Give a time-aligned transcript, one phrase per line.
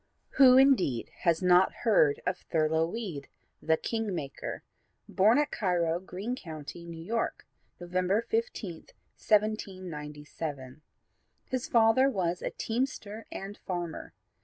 [0.37, 3.27] Who indeed has not heard of Thurlow Weed,
[3.61, 4.63] "The king maker,"
[5.07, 7.45] born at Cairo, Greene County, New York,
[7.79, 8.87] November 15,
[9.17, 10.81] 1797.
[11.45, 14.13] His father was a teamster and farmer.